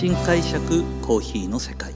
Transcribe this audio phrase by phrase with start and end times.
[0.00, 1.92] 新解釈コーヒーの世界。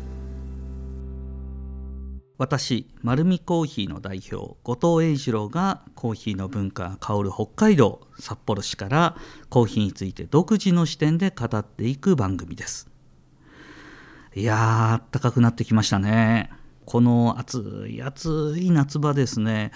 [2.37, 9.16] 私丸見コーヒーの代表後藤英二郎がコーヒーの文化が香る北海道札幌市から
[9.48, 12.90] コーヒーについて独自の視点で語っていく番組です。
[14.34, 16.50] いやーあったかくなってきましたね。
[16.84, 19.73] この暑い暑い夏場ですね。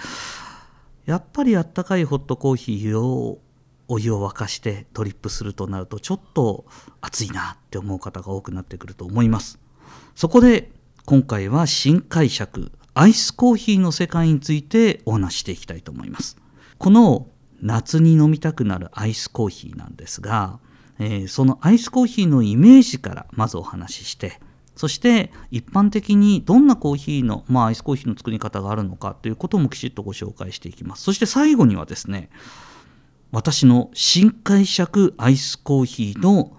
[1.07, 3.41] やっぱりあったかいホットコーヒーを
[3.89, 6.66] お湯を沸かしてドリップするとなるとちょっと
[7.00, 9.59] 暑いなって思う方が多くなってくると思います。
[10.15, 10.70] そこで
[11.06, 16.37] 今回は新解釈アイスコーヒーの世界についてお話していきたいと思います。
[16.79, 17.27] この
[17.60, 20.60] 夏に飲みたくなるアイスコーヒーなんですが、
[20.98, 24.41] えー、そのアイスコーヒーのイメージからまずお話しして
[24.79, 31.02] そして一般的にどんなコーヒーの、まあ、アイスコーヒーの作り方があるのかということもきちっとご紹介していきます。
[31.02, 32.30] そして最後にはですね
[33.30, 36.52] 私の新解釈アイスコーヒーの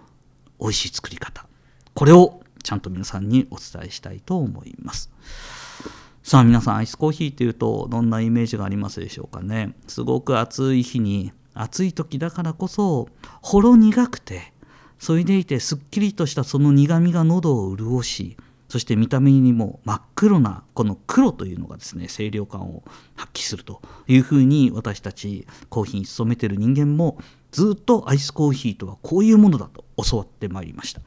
[0.59, 1.47] 美味しい作り方。
[1.95, 5.09] これをちゃんと皆さんにお伝えしたいと思います。
[6.21, 9.73] さあ皆さんアイスコーヒーっていうとどんなイメージがありますでしょうかね。
[9.87, 13.09] すごく暑い日に暑い時だからこそ
[13.41, 14.53] ほろ苦くて
[14.99, 18.37] それでいてすっきりとしたその苦みが喉を潤し
[18.69, 22.83] そして見た目にも真っ黒なこの黒というのがですね清涼感を
[23.15, 27.17] 発揮するというふうに私たちコーヒーに勤めてる人間も
[27.51, 31.01] ずっとアイスコーヒーとはこういうものだと教わってまいりました。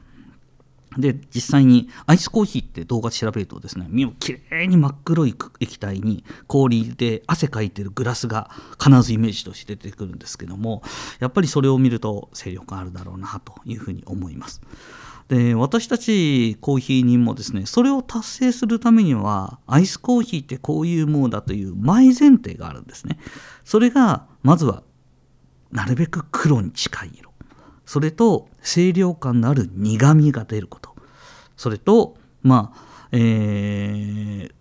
[0.97, 10.83] で実際にアイスコーヒーって動画調べるとですね身をきれいに真っ黒い液体に氷で汗かいてるグラスが必ずイメージとして出てくるんですけども
[11.19, 14.61] やっぱりそれを見ると清涼感あるだろうなというふうに思います。
[15.27, 23.17] で私たちコーヒー人もですねそれを達成するためにはアイスコーヒーってこういうものだという前前提があるんですね。
[23.63, 24.83] それがまずは
[25.71, 27.31] なるべく黒に近い色。
[27.85, 30.95] それと清涼感のある苦みが出ること。
[31.57, 34.53] それとまあえー、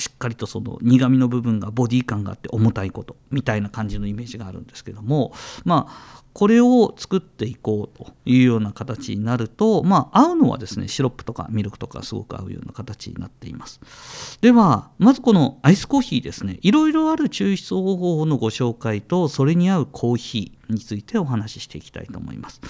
[0.00, 5.32] しっかりとその苦みの部分がボディ感があって重たいことみたいな感じのイメージがあるんですけども
[5.64, 14.38] まあこれを作っていこうというような形になるとまあ合うのはですねシロップとかミルクとかすごく合うような形になっています。
[14.40, 16.58] ではまずこのアイスコーヒーですね。
[16.62, 22.60] いろいろある抽出方法のご紹介とそれに合うコーヒーについてお話ししていきたいと思います。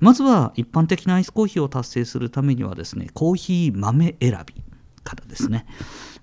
[0.00, 4.54] まずは一般的なアイスコーヒーを達成するためにはですねコーヒー豆選び
[5.04, 5.66] からですね。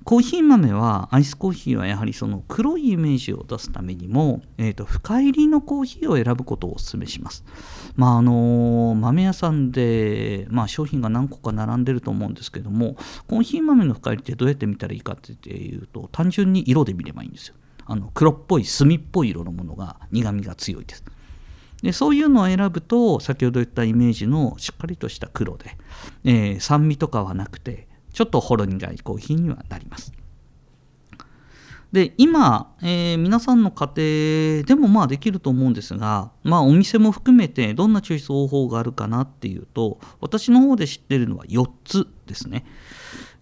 [0.09, 7.45] コーヒー豆はアイスコーヒーはやはりその黒いイメージを出すためにも、えーと、深入りのコーヒーを選ぶことをお勧めします。
[7.95, 12.95] まああの豆屋さんで、まあ、商品が何個か並んでると思うんですけども
[13.27, 17.53] コーヒー豆の深入りってどうやって見たらいいかっていうと単純に色で見ればいいんですよ。
[17.85, 21.03] あの黒っぽい墨っぽい色のものが苦みが強いです。
[21.83, 25.77] でそういうのを選ぶと先ほど言ったイメージのしっかりとした黒で、
[26.23, 27.88] えー、酸味とかはなくて
[28.19, 30.12] ちょっとほろ苦いコーヒーにはなります。
[31.94, 42.66] で今、えー、皆さんの家庭でもまあできると思うんですが、まあ、お店も含めてどんな抽出方法があるかなっていうと私の方で知ってるのは4つですね。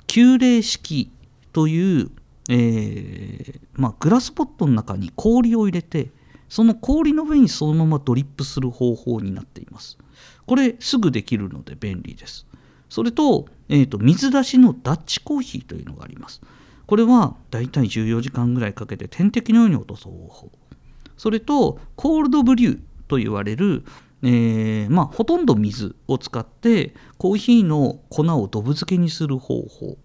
[0.05, 1.11] 急冷式
[1.53, 2.11] という、
[2.47, 6.11] えー、まあ、グラスポットの中に氷を入れて
[6.49, 9.97] その氷の上にそのままドリップする方法になっています。
[10.45, 12.45] これすぐできるので便利です。
[12.89, 16.41] それと,、えーと、水出しのダッチコーヒーというのがあります。
[16.85, 20.51] これはだいたい14時間ぐらいかけて点滴のように落とす方法。
[21.17, 23.83] それとコールドブリューと言われる、
[24.21, 29.97] えー、まあ、ほとんど水を使ってコーヒーの粉をドブ漬けにする方法。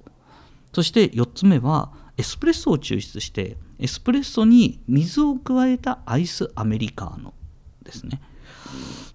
[0.73, 7.35] そして4つ目はエスプレッソを抽出してエスプレッソに水を加えたアイスアメリカーノ
[7.83, 8.21] ですね。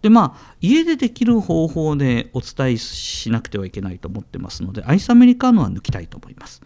[0.02, 6.62] でまあ家でできる方法でお伝えしなくてはいけないと思ってますのでアイスアメリカーノは抜きたいと思います。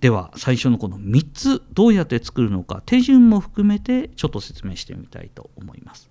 [0.00, 6.10] では最初のこの3つどうやって作るのか手順も含めてちょっと説明してみたいと思います。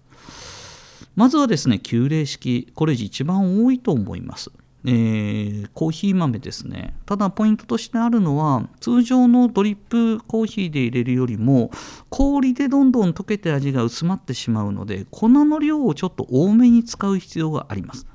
[1.15, 4.51] まずはですね急冷式これ一番多いと思います。
[4.85, 6.95] えー、コーヒー豆ですね。
[7.05, 11.71] ただポイントとしてあるのは通常のドリップコーヒーで入れるよりも
[12.09, 18.07] 氷でどんどん溶けて味が薄まってしまうので粉の量をちょっと多めに使う必要があります。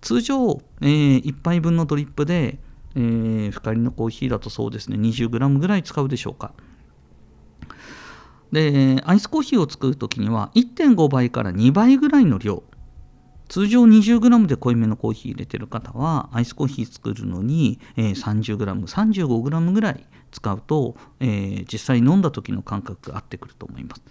[0.00, 2.58] 通常、えー、1杯分のドリップで、
[2.94, 6.52] えー、深入りのコーヒーだとそうですね 20g ぐらい使うでしょうか。
[8.52, 12.64] でアイスコーヒーを作る時には1.5倍から2倍ぐらいの量
[13.50, 18.56] 通常 20g で濃いめのコーヒー入れてる方はアイスコーヒー作るのに、え、30g、
[18.86, 24.02] 35g ぐらい使うと、え、実際飲んだ時の感覚が合ってくると思います。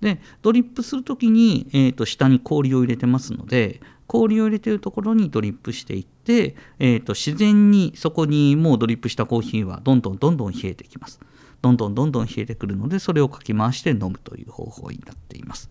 [0.00, 11.18] でドリップする時に、えー、と下に氷を入れてますので氷を入れてるところにドリップしていって、えー、と自然にそこにもうドリップしたコーヒーはどんどんどんどん冷えてきます
[11.62, 15.70] どんどんどんどん冷えてくるのでそれをかき回して飲むという方法になっています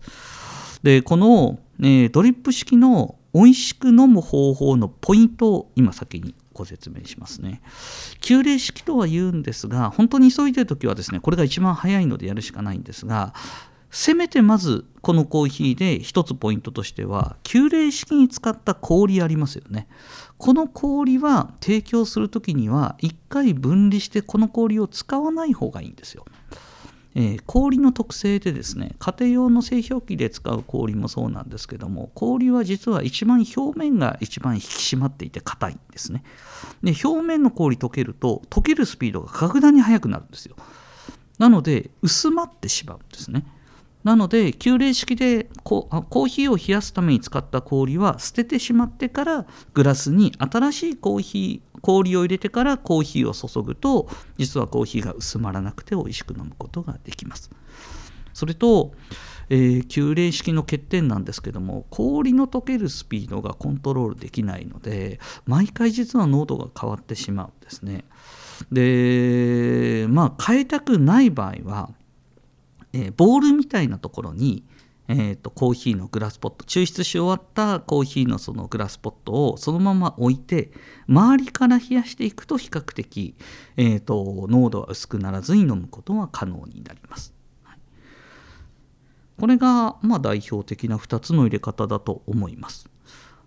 [0.82, 7.60] でこの、えー、ドリップ式の美味しく飲む方法のポイントを今先にご説明しますね。
[8.20, 13.34] 急冷式とは言うんですが本当に急いでる時はですねこれが一番早いのでやるしかないんですが
[13.90, 19.88] せめてまずこのコーヒーで一つポイントとしては急冷式に使った氷ありますよね
[20.38, 26.24] この氷は提供する時には1回分離してこの氷を使わない方がいいんですよ
[27.18, 36.22] えー、氷の特性でですね家庭用の製氷機で使う氷もそうなんですけども氷は実は一番表面が一番引き締まっていて硬いんですね。
[36.82, 40.56] で表面の氷溶けると溶けるスピードが格段に速くなるんですよ。
[41.38, 43.46] なので薄まってしまうんですね。
[44.06, 54.08] なので急冷式でコーヒーを冷やすために使った氷は捨ててしまってからグラスに新しいコーヒー氷を入れてからコーヒーを注ぐと
[54.38, 57.50] 実はコーヒーが薄まらなくて美味しく飲むことができます。
[58.32, 58.92] それと、
[59.48, 68.04] えー、急冷式の欠点なんですけども氷の溶けるスピードがコントロールできないので毎回実は濃度が変わってしまうんですね。
[68.70, 71.90] でまあ変えたくない場合は
[72.96, 74.64] えー、ボールみたいなところに、
[75.08, 80.70] えーと、コーヒーのグラスポット抽出し終わったコーヒーのそのグラスポットをそのまま置いて
[81.06, 83.36] 周りから冷やしていくと比較的、
[83.76, 87.34] えーと、濃度は薄くならずに飲むことは可能になります。
[89.38, 92.88] これが、まあ、代表的な2つの入れ方だと思います。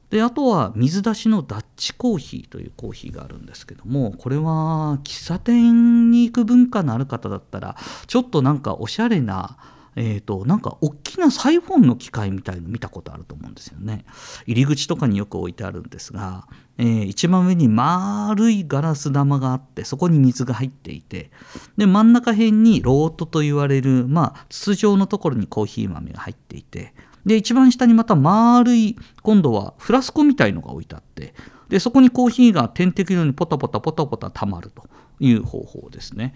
[0.10, 7.76] であとは水出しのダッチコーヒーというコーヒーがあるんですけどもこれは喫茶店に行く文化のある方だったら
[8.08, 9.58] ちょっとなんかおしゃれな
[9.96, 14.06] えーと、なんか大きなサイフォンの機械みたいの見たことあると思うんですよね。
[14.46, 16.48] 入り口とかによく置いてあるんですが、
[16.78, 21.30] えー、一番上に丸いガラス玉があってそこに水が入っていて
[21.78, 26.94] で真ん中辺にロートと言われる、まあ、筒状のところにコーヒー豆が入っていて
[27.30, 31.36] で一番下にまた丸い今度はフラスコみたいのが置いてあって
[31.70, 34.84] でそこにコーヒーが点滴のようにポタポタポタポタ溜まると
[35.20, 36.34] いう方法ですね。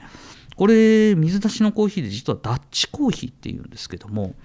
[0.56, 4.36] これ水出しのコーヒーで実はダッチコーヒーっていうんですけども、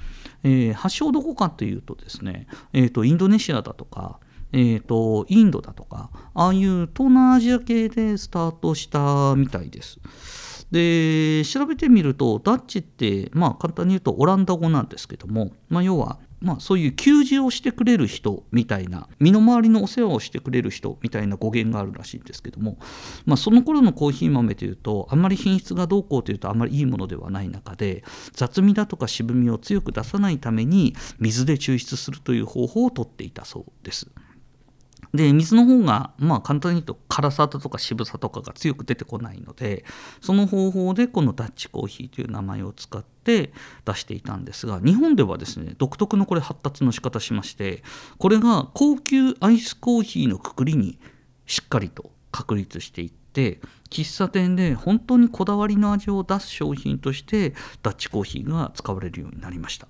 [0.42, 4.18] えー、発祥どこかというとですね、えーと、インドネシアだとか、
[4.52, 10.00] えーとインドだとかああいう東南アジア系でスタートしたみたいです。
[10.70, 22.78] で調べてみるとダッチってまあ簡単に言うとオランダ語なんですけども、まあ、要はまあ、そういう給仕をしてくれる人みたいな身の回りのお世話をしてくれる人みたいな語源があるらしいんですけども、
[23.26, 34.08] まあ、その頃のコーヒー豆というとあんまり品質がどうこうというとあんまりいいものではない中で雑味だとか渋みを強く出さないために水で抽出するという方法をとっていたそうです。
[35.14, 39.84] で水の方がまあ簡単に言うと辛さとか渋さとかが強く出てこないので
[40.20, 43.52] その方法でこのダッチコーヒーという名前を使って
[43.84, 47.82] 出していたんですが日本ではですね独特のこれ発達の仕方しまして
[48.18, 50.98] これが高級アイスコーヒーのくくりに
[51.46, 53.60] しっかりと確立していって
[53.90, 59.88] 喫茶店で本当にこだわりの味を出す商品としてダッチコーヒーが使われるようになりました。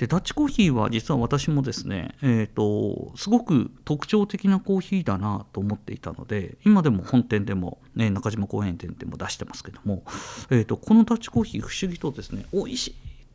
[0.00, 10.02] でダッチコーヒーは実は私もですね、えーと、すごく特徴的なコーヒーだなと思っていたので今でも本店でも、ね、中島公園店でも出してますけども、
[10.48, 12.94] えーと、このダッチコーヒー不思議とですね美味し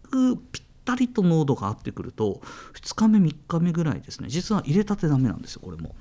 [0.09, 2.41] くぴったりと濃度が合ってくると
[2.73, 5.93] 2日目3日目ぐらいですね実は入れたてダメなんですよこれも。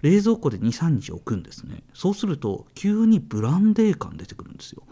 [0.00, 1.82] 冷蔵庫で23日置くんですね。
[1.92, 4.82] そうすると急にブランデー感出てくるんですよ。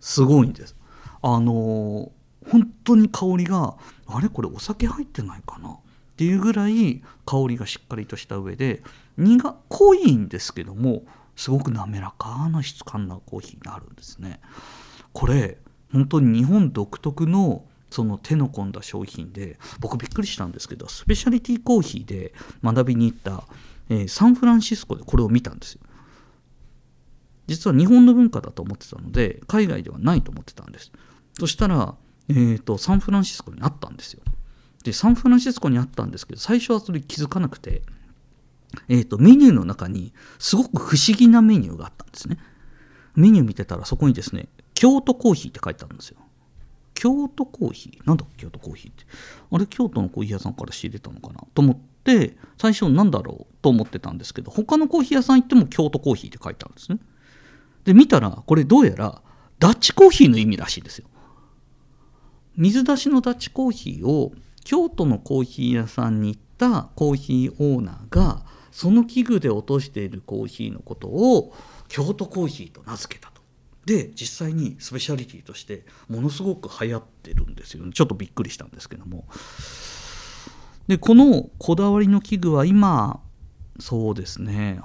[0.00, 0.76] すごいんです。
[1.22, 5.78] あのー本当に香りがあれこれお酒入ってないかなっ
[6.16, 8.82] ていうぐらい香りがしっかりとした上で
[9.16, 11.04] 苦濃いんですけども
[11.36, 14.40] すごく滑らかな質感なコーヒーになるんですね。
[15.12, 15.58] これ
[15.92, 22.32] 本当に日本独特のその手の込んだ商品で僕びっくりしたんですけどスペシャリティコーヒーで
[22.62, 23.44] 学びに行った、
[23.90, 25.80] えー、サンフランシスコでこれを見たんですよ。
[27.46, 30.92] 実は日本の文化だと思ってたので海外ではないと思ってたんです。
[31.38, 31.94] そしたら
[32.28, 34.22] えーと、サンフランシスコにあったんですよ。
[34.84, 37.82] でサンフランシスコにあったんですけど最初はそれ気づかなくて、
[38.88, 42.38] えーと、メニューの中にすごく不思議なメニューがあったんですね。
[43.14, 46.18] メニュー見てたらそこにですね京都コーヒーって書いてあるんですよ。
[46.94, 48.06] 京都コーヒー？
[48.06, 49.04] なんだ京都コーヒーって
[49.50, 51.44] あれ京都のコーヒー屋さんから仕入れたのかな？
[51.54, 56.98] と思って最初なんだろうと思ってたんですけど他のコーヒー屋さん行っても京都コーヒーって書いてあるんですね。
[57.84, 59.22] で見たらこれどうやら
[59.58, 61.06] ダッチコーヒーの意味らしいですよ。
[62.56, 64.32] 水出しのダッチコーヒーを
[64.64, 71.54] 京都のコーヒー屋さんに行ったコーヒーオーナーがその器具で落としているコーヒーのことを
[71.88, 73.42] 京都コーヒーと名付けたと。
[73.84, 77.92] で実際にスペシャリティとしてものすごく流行ってるんですよね。
[77.92, 79.26] ちょっとびっくりしたんですけども。
[80.88, 83.20] でこのこだわりの器具は今
[83.80, 84.80] そうですね。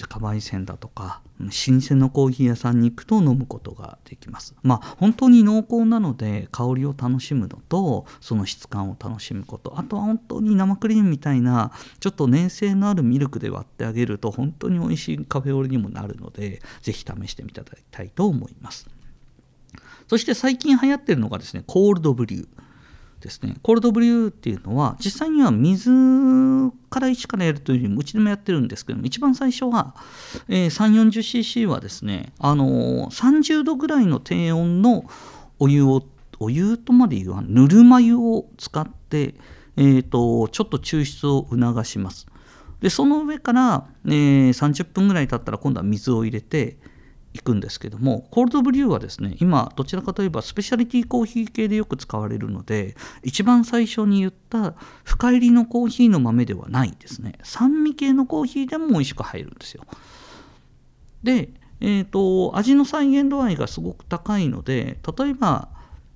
[0.00, 4.54] 自家焙煎だとか老舗のコーヒー屋さんに行くと飲むことができます。
[4.62, 9.78] まあ本当に濃厚なので香りを楽しむのとその質感を楽しむこと。
[9.78, 18.88] あとは本当に生クリームみたいなちょっと粘性のあるミルクで割ってあげると本当に美味しいカフェオレにもなるので是非試してみていただきたいと思います。
[20.08, 22.48] そして最近流行ってるのがですねコールドブリュー。
[23.20, 23.56] ですね。
[23.62, 25.90] コールドブリューっていうのは実際には水
[26.90, 29.94] から一からやるというよりもうちでもやってるんですけども一番最初は、
[30.48, 35.04] えー、340cc はですね、あのー、30度ぐらいの低温の
[35.58, 36.02] お湯を
[36.38, 39.34] お湯とまで言わぬるま湯を使って、
[39.76, 42.26] えーと、ちょっと抽出を促します。
[42.80, 46.78] でその上から、えー、30分ぐらい経ったら今度は水を入れて
[47.32, 57.34] いくんですけどもコールドブリューはですね今どちらかといえばスペシャリティコーヒー系でよく使われるので一番最初に言った深入りのコーヒーの豆ではないですね。
[57.42, 59.84] 酸味系のコーヒーでも美味しく入るんですよ。
[61.22, 65.68] で、えーと、味の再現度合いがすごく高いので例えば、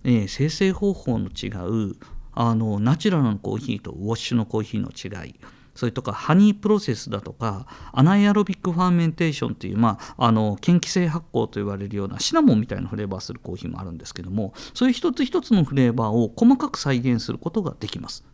[0.02, 1.48] えー、精製方法の違
[1.90, 1.96] う
[2.32, 5.34] あのナチュラルのコーヒーとウォッシュのコーヒーの違い
[5.74, 18.24] それとかハニープロセスだとか anaerobic fermentation という、まあ、あの嫌気性発酵と言われるようなシナモンみたいなフレーバーするコーヒーもあるんですけどもそういう一つ一つのフレーバーを細かく再現することができます。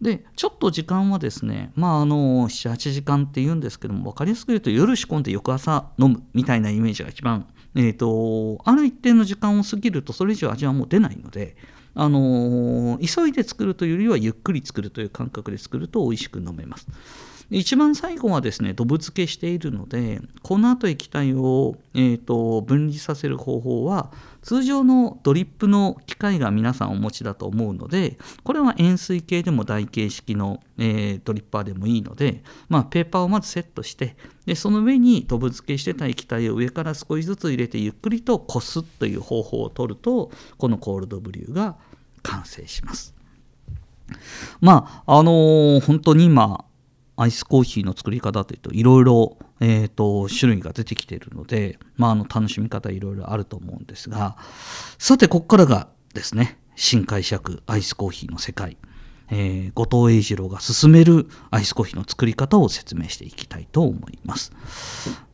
[0.00, 11.56] でちょっと時間はですねまああの78時間って言うんですけども分かりやすく言うと夜仕込んで翌朝飲むみたいなイメージが一番、えーとある一定の時間を過ぎるとそれ以上味はもう出ないので
[11.94, 16.86] あの急いで作るというよりはゆっくり作るという感覚で作ると美味しく飲めます。
[17.56, 24.10] 一番最後はですねドブ漬けしているので粉と液体を、えーと、分離させる方法は
[24.42, 41.76] 通常のドリップの機械が皆さんお持ちだと思うのでこれは円錐形でも台形式の、えー、ドリッパーでもいいので、まあ、ペーパーをまずセットしてでその上にドブ漬けしてた液体を上から少しずつ入れてゆっくりとこすという方法を取るとこのコールドブリューが
[42.22, 43.14] 完成します。
[44.60, 46.64] まああのー、本当に今
[47.16, 54.36] アイスコーヒーの作り方というといろいろ、えーと、種類が出てきているので、まあ、あの楽しみ方いろいろあると思うんですが
[54.98, 58.76] さてここからがですね新解釈アイスコーヒーの世界、
[59.30, 64.52] えー、後藤英二郎が進めるアイスコーヒーの作り方を説明していきたいと思います。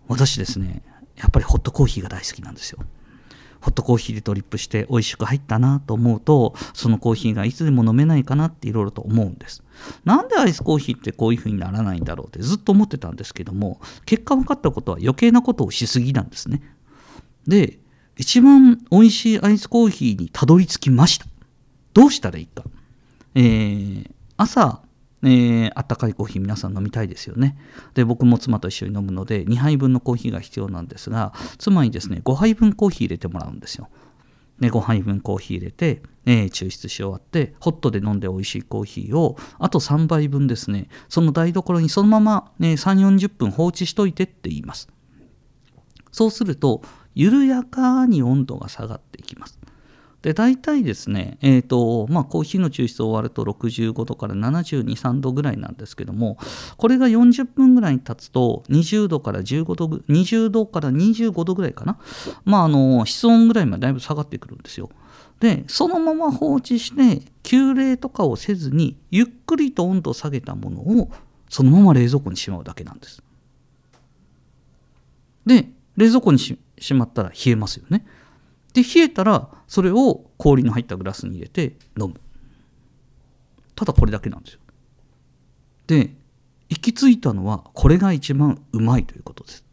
[0.06, 0.82] 私ですね
[1.16, 2.80] やっぱりホットコーヒーが大好きなんですよ。
[3.60, 9.62] ホットコーヒーでドリップして美味しく入ったなと思うとそのコーヒーがいつでも飲めないかなっていろいろと思うんです。
[10.04, 16.62] なんでアイスコーヒーってこういう風にならないんだろうってずっと思ってたんですけども結果分かったことは余計なことをしすぎなんですね。
[17.46, 17.78] で
[18.16, 21.26] 一番美味しいアイスコーヒーにたどり着きました。
[21.94, 22.64] どうしたらいいか、
[23.34, 24.82] えー、朝
[25.22, 27.56] えー、あったかいコーヒー皆さん飲みたいですよね。
[27.94, 33.88] で、僕も妻と一緒に飲むので、2杯分のコーヒーが必要なんですが、妻にですね、5杯分コーヒー入れてもらうんですよ。
[34.60, 44.88] で、5杯分コーヒー入れて、えー、抽出し終わって、ホットで飲んで美味しいコーヒーを、あと3杯分ですね、その台所にそのまま、ね、3、40分放置しといてって言います。
[46.12, 46.82] そうすると、
[47.14, 49.59] 緩やかに温度が下がっていきます。
[50.22, 56.36] で大体ですね、えーとまあ、コーヒーの抽出を終わると65度から72、3度ぐらいなんですけども
[56.76, 61.98] これが40分ぐらいに経つと20度から15度20度から25度ぐらいかな、
[62.44, 64.90] まあ、あの室温ぐらいまでだいぶ下がってくるんですよ。
[65.40, 71.10] でそのまま放置して急冷とかをせずにゆっくりと温度を下げたものを
[71.48, 73.22] そのまま冷蔵庫にしまうだけなんです。
[75.46, 76.58] で冷蔵庫にし
[76.92, 78.04] まったら冷えますよね。
[78.72, 82.14] で冷えたらそれを氷の入ったグラスに入れて飲む。
[83.74, 84.60] ただこれだけなんですよ。
[85.86, 86.14] で
[86.68, 89.64] 行き着いたのはこれが一番うまいということです。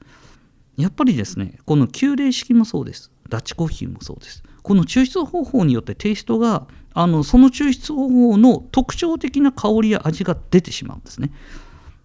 [0.78, 3.12] やっぱりですねこの急冷式もそうです。
[3.30, 4.44] ダッチコーヒーもそうです。
[4.64, 11.32] この抽出方法によってテイストがあのその抽出方法の特徴的な香りや味が出てしまうんですね。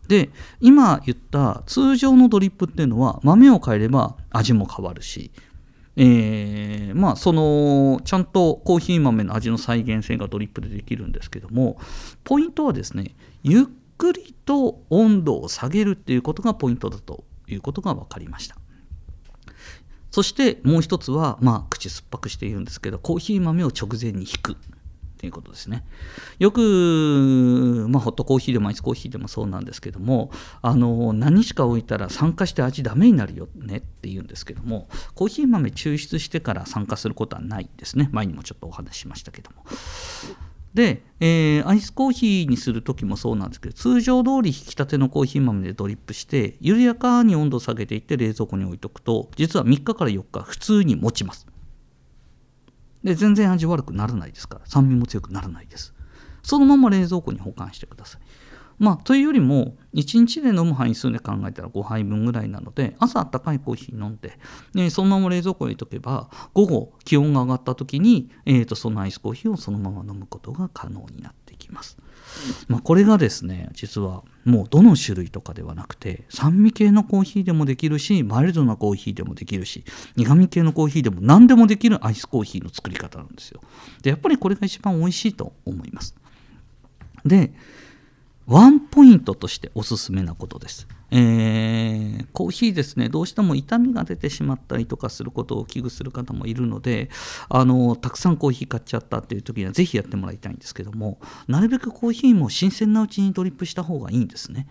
[0.08, 0.30] で
[0.60, 5.30] 今言った通常のドリップっていうのは豆を変えれば味も変わるし
[5.96, 11.78] えー、まあそのちゃんとコーヒー豆の味の再現性がドリップでできるんですけども
[12.24, 13.64] ポイントはですねゆっ
[13.98, 18.56] くりと温度を下げるっていうことがポイントだということが分かりました
[20.10, 24.56] そしてもう一つは、まあ、口酸っぱくして言うんですけどコーヒー豆を直前に引く
[25.22, 25.84] ということですね。
[26.40, 30.30] よく、まあ、ホットコーヒーでもアイスコーヒーでもそうなんですけども
[30.62, 38.08] あの何日か置いたら酸化して味ダメになるよねって言うんですけどもコーヒー豆抽出してから酸化することはないですね。
[38.12, 39.64] 前にもちょっとお話ししましたけども。
[40.74, 51.46] で、えー、アイスコーヒーにする時もそうなんですけど通常通り引き立てのコーヒー豆でドリップして緩やかに温度を下げていって冷蔵庫に置いとくと実は3日から4日普通に持ちます。
[53.04, 55.92] で全然味悪くならないですから酸味も強くならないです。
[56.42, 58.20] そのまま冷蔵庫に保管してください
[58.82, 64.38] まあ、というよりも1日で飲む杯数で考えたら5杯分ぐらいなので朝あったかいコーヒー飲んで、
[64.74, 71.96] ね、そのまま冷蔵庫に入れとけば午後気温が上がった時に、えー、とそのアイスコーヒーをそのまま飲むことが可能になってきます。
[72.66, 79.84] まあ、これがですね実はもうどの種類とかではなくて酸味系のコーヒーでもできるしマイルドなコーヒーでもできるし
[80.16, 83.60] 苦味系のコーヒーでも何でもできるアイスコーヒーの作り方なんですよ。
[84.02, 86.16] でやっぱりこれが一番美味しいと思います。
[87.24, 87.52] で
[88.46, 90.88] ワンポイントとしておすすめなことです。
[91.14, 97.10] えー、コーヒーですね、どうしても痛みが出てしまったりとかすることを危惧する方もいるので、
[97.50, 104.66] あのたくさんコーヒー買っちゃったっていう時にはぜひやってもらいたいんですけども、なるべくコーヒーも新鮮なうちにドリップした方がいいんですね。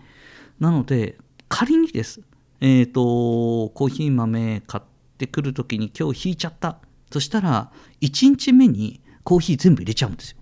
[0.58, 1.16] なので、
[1.48, 2.20] 仮にです、
[2.60, 4.84] えーと、コーヒー豆買っ
[5.18, 6.78] てくる時に今日引いちゃった。
[7.12, 10.38] そしたら、1日目にコーヒー全部入れちゃうんですよ。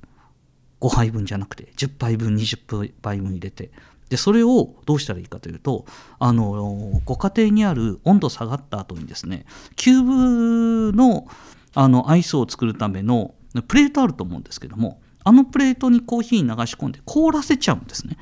[0.80, 3.70] 5杯分じゃなくて10杯分20杯分入れて
[4.08, 5.84] でそれをどうしたらいいかというと
[6.18, 9.46] あのご家庭にある温度下がった後にですね
[9.76, 11.28] キューブの
[11.74, 13.32] あのアイスを作るための
[13.68, 18.16] プレートあると思うんですけどもあのプレートにコーヒー流し込んで凍らせちゃうんですね。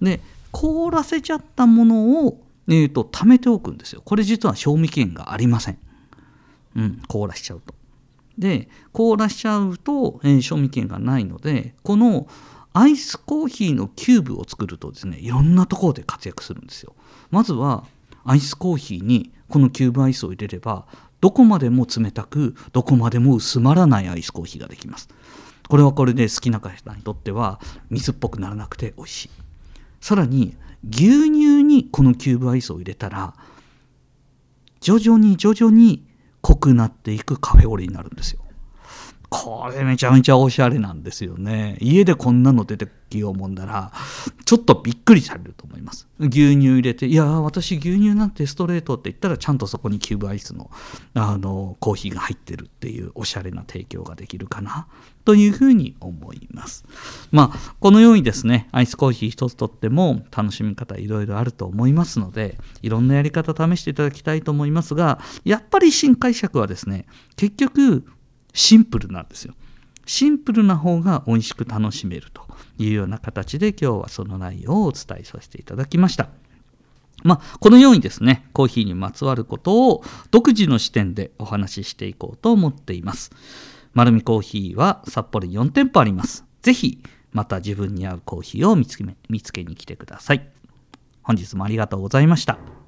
[0.00, 0.20] で
[0.52, 4.02] 凍らせちゃったものを、えーと、と貯めておくんですよ。
[4.04, 5.78] これ実は賞味期限がありません。
[6.76, 7.74] うん、凍らしちゃうと。
[8.38, 12.26] で凍らしちゃうと、えー、賞味期限がないのでこの
[12.72, 16.94] アイスコーヒーのキューブを作るとですねいろんなところで活躍するんですよ。
[17.30, 17.84] まずは
[18.24, 20.86] アイスコーヒーにこのキューブアイスを入れれば
[21.20, 25.08] どこまでも冷たくどこまでも薄まらないアイスコーヒーができます。
[25.68, 29.30] これはこれで好きな方にとっては水っぽくならなくて美味しい。
[30.00, 30.56] さらに
[30.86, 33.34] 牛乳にこのキューブアイスを入れたら
[34.80, 36.04] 徐々に徐々に
[36.44, 38.43] 濃くなっていくカフェオレになるんですよ。
[39.42, 41.76] これめちゃめちゃおしゃれなんですよね。
[41.80, 43.92] 家でこんなの出てきようもんなら、
[44.44, 46.06] ちょっとびっくりされると思います。
[46.20, 50.70] 牛乳入れて、いや私牛乳なんてストレートって言ったら、ちゃんとそこにキューブアイスの
[51.14, 54.86] あのコーヒーが入ってるっていうおしゃれな提供ができるかな、
[55.24, 56.84] というふうに思います。
[57.30, 68.04] まあ、このようにですね、アイスコーヒー一つとっても楽しみ方いろいろあると思いますので、いろんなやり方試していただきたいと思いますが、やっぱり新解釈はですね、結局、
[68.54, 69.54] シンプルなんですよ。
[70.06, 72.42] シンプルな方が美味しく楽しめると
[72.78, 76.28] いうような形で今日はその内容をお伝えさせていただきました。
[77.22, 83.30] まあ、このようにですね、コーヒーにまつわることを独自の視点でお話ししていこうと思っています。
[83.94, 86.44] 丸見コーヒーは札幌に4店舗あります。
[86.60, 86.98] ぜひ、
[87.32, 90.48] また自分に合うコーヒーを見つけ見つけに来てください。
[91.22, 92.83] 本日もありがとうございました。